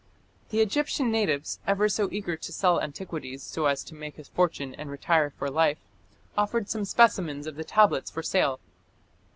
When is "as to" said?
3.67-3.93